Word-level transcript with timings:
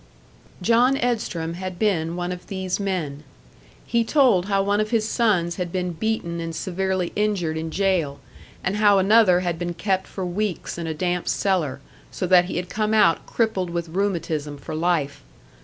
John 0.63 0.97
Edstrom 0.97 1.53
had 1.53 1.77
been 1.77 2.15
one 2.15 2.31
of 2.31 2.47
these 2.47 2.79
men. 2.79 3.23
He 3.85 4.03
told 4.03 4.47
how 4.47 4.63
one 4.63 4.81
of 4.81 4.89
his 4.89 5.07
sons 5.07 5.57
had 5.57 5.71
been 5.71 5.91
beaten 5.93 6.39
and 6.39 6.55
severely 6.55 7.11
injured 7.15 7.55
in 7.55 7.69
jail, 7.69 8.19
and 8.63 8.77
how 8.77 8.97
another 8.97 9.41
had 9.41 9.59
been 9.59 9.75
kept 9.75 10.07
for 10.07 10.25
weeks 10.25 10.79
in 10.79 10.87
a 10.87 10.95
damp 10.95 11.27
cellar, 11.27 11.81
so 12.09 12.25
that 12.25 12.45
he 12.45 12.57
had 12.57 12.67
come 12.67 12.95
out 12.95 13.27
crippled 13.27 13.69
with 13.69 13.89
rheumatism 13.89 14.57
for 14.57 14.73
life. 14.73 15.21